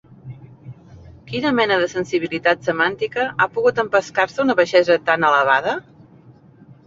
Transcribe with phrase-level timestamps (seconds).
[1.31, 5.77] Quina mena de sensibilitat semàntica ha pogut empescar-se una baixesa tan elevada?